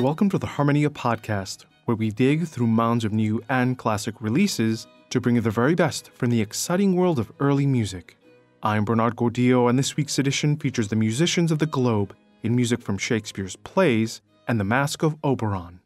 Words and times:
Welcome 0.00 0.28
to 0.30 0.38
the 0.38 0.48
Harmonia 0.48 0.90
Podcast, 0.90 1.66
where 1.84 1.94
we 1.94 2.10
dig 2.10 2.48
through 2.48 2.66
mounds 2.66 3.04
of 3.04 3.12
new 3.12 3.40
and 3.48 3.78
classic 3.78 4.20
releases 4.20 4.88
to 5.10 5.20
bring 5.20 5.36
you 5.36 5.40
the 5.40 5.52
very 5.52 5.76
best 5.76 6.10
from 6.10 6.30
the 6.30 6.40
exciting 6.40 6.96
world 6.96 7.20
of 7.20 7.30
early 7.38 7.64
music. 7.64 8.16
I'm 8.64 8.84
Bernard 8.84 9.14
Gordillo, 9.14 9.70
and 9.70 9.78
this 9.78 9.96
week's 9.96 10.18
edition 10.18 10.56
features 10.56 10.88
the 10.88 10.96
musicians 10.96 11.52
of 11.52 11.60
the 11.60 11.66
Globe 11.66 12.12
in 12.42 12.56
music 12.56 12.82
from 12.82 12.98
Shakespeare's 12.98 13.54
plays 13.54 14.20
and 14.48 14.58
The 14.58 14.64
Masque 14.64 15.04
of 15.04 15.16
Oberon. 15.22 15.78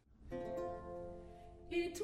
It 1.71 2.01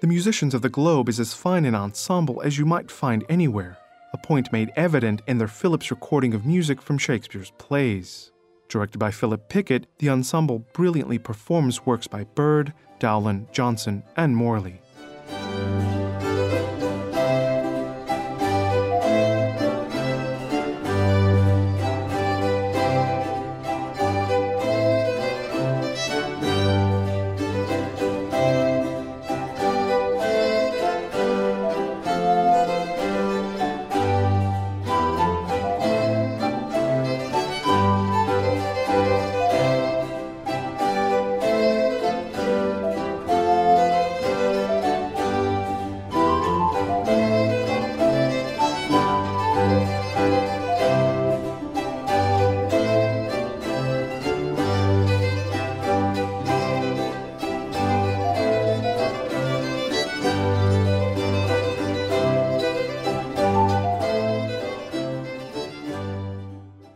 The 0.00 0.06
Musicians 0.06 0.54
of 0.54 0.62
the 0.62 0.68
Globe 0.68 1.08
is 1.08 1.18
as 1.18 1.34
fine 1.34 1.64
an 1.64 1.74
ensemble 1.74 2.40
as 2.42 2.56
you 2.56 2.64
might 2.64 2.88
find 2.88 3.24
anywhere, 3.28 3.78
a 4.12 4.18
point 4.18 4.52
made 4.52 4.70
evident 4.76 5.22
in 5.26 5.38
their 5.38 5.48
Philips 5.48 5.90
recording 5.90 6.34
of 6.34 6.46
music 6.46 6.80
from 6.80 6.98
Shakespeare's 6.98 7.50
plays. 7.58 8.30
Directed 8.68 8.98
by 8.98 9.10
Philip 9.10 9.48
Pickett, 9.48 9.88
the 9.98 10.08
ensemble 10.08 10.60
brilliantly 10.72 11.18
performs 11.18 11.84
works 11.84 12.06
by 12.06 12.22
Byrd, 12.22 12.72
Dowland, 13.00 13.50
Johnson, 13.50 14.04
and 14.16 14.36
Morley. 14.36 14.80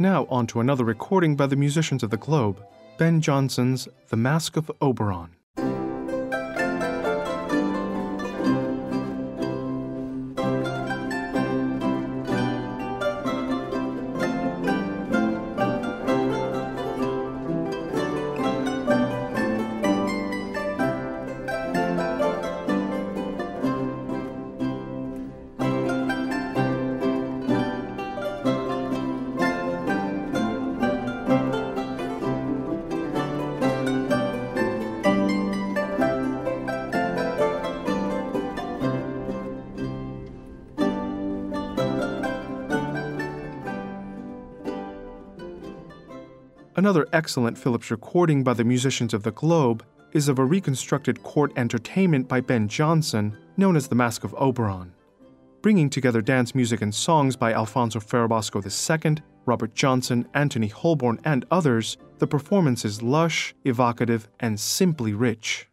Now, 0.03 0.27
on 0.29 0.49
to 0.49 0.59
another 0.59 0.85
recording 0.85 1.37
by 1.37 1.47
the 1.47 1.55
Musicians 1.55 2.03
of 2.03 2.11
the 2.11 2.17
Globe, 2.17 2.61
Ben 2.99 3.21
Jonson's 3.21 3.87
The 4.09 4.17
Masque 4.17 4.57
of 4.57 4.69
Oberon. 4.81 5.37
Another 46.83 47.07
excellent 47.13 47.57
Philips 47.57 47.93
recording 47.93 48.43
by 48.43 48.55
the 48.55 48.65
Musicians 48.65 49.15
of 49.15 49.23
the 49.23 49.31
Globe 49.31 49.85
is 50.11 50.27
of 50.27 50.41
a 50.41 50.45
reconstructed 50.45 51.23
court 51.23 51.53
entertainment 51.55 52.27
by 52.27 52.41
Ben 52.41 52.67
Jonson 52.67 53.39
known 53.57 53.77
as 53.77 53.87
The 53.87 53.95
Masque 53.95 54.25
of 54.25 54.35
Oberon. 54.35 54.93
Bringing 55.61 55.89
together 55.89 56.21
dance 56.21 56.57
music 56.57 56.83
and 56.83 56.93
songs 56.93 57.37
by 57.37 57.53
Alfonso 57.53 58.01
Ferrabosco 58.01 58.61
II, 58.61 59.23
Robert 59.47 59.77
Johnson, 59.77 60.27
Anthony 60.35 60.67
Holborne, 60.67 61.21
and 61.25 61.47
others, 61.53 61.99
the 62.19 62.27
performance 62.27 62.85
is 62.85 63.01
lush, 63.01 63.55
evocative, 63.65 64.27
and 64.41 64.59
simply 64.59 65.13
rich. 65.13 65.69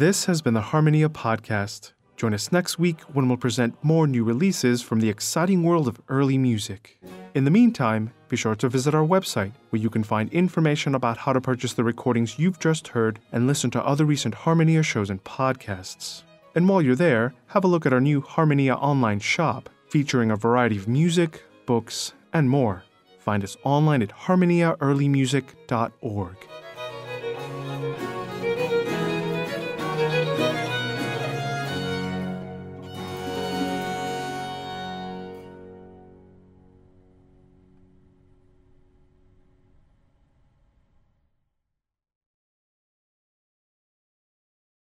This 0.00 0.24
has 0.24 0.40
been 0.40 0.54
the 0.54 0.62
Harmonia 0.62 1.10
Podcast. 1.10 1.92
Join 2.16 2.32
us 2.32 2.50
next 2.50 2.78
week 2.78 3.02
when 3.12 3.28
we'll 3.28 3.36
present 3.36 3.76
more 3.82 4.06
new 4.06 4.24
releases 4.24 4.80
from 4.80 5.00
the 5.00 5.10
exciting 5.10 5.62
world 5.62 5.86
of 5.86 6.00
early 6.08 6.38
music. 6.38 6.98
In 7.34 7.44
the 7.44 7.50
meantime, 7.50 8.10
be 8.30 8.36
sure 8.38 8.54
to 8.54 8.70
visit 8.70 8.94
our 8.94 9.06
website 9.06 9.52
where 9.68 9.82
you 9.82 9.90
can 9.90 10.02
find 10.02 10.32
information 10.32 10.94
about 10.94 11.18
how 11.18 11.34
to 11.34 11.40
purchase 11.42 11.74
the 11.74 11.84
recordings 11.84 12.38
you've 12.38 12.58
just 12.58 12.88
heard 12.88 13.18
and 13.30 13.46
listen 13.46 13.70
to 13.72 13.84
other 13.84 14.06
recent 14.06 14.36
Harmonia 14.36 14.82
shows 14.82 15.10
and 15.10 15.22
podcasts. 15.22 16.22
And 16.54 16.66
while 16.66 16.80
you're 16.80 16.96
there, 16.96 17.34
have 17.48 17.64
a 17.64 17.68
look 17.68 17.84
at 17.84 17.92
our 17.92 18.00
new 18.00 18.22
Harmonia 18.22 18.76
online 18.76 19.20
shop 19.20 19.68
featuring 19.90 20.30
a 20.30 20.36
variety 20.36 20.78
of 20.78 20.88
music, 20.88 21.42
books, 21.66 22.14
and 22.32 22.48
more. 22.48 22.84
Find 23.18 23.44
us 23.44 23.58
online 23.64 24.00
at 24.00 24.08
harmoniaearlymusic.org. 24.08 26.36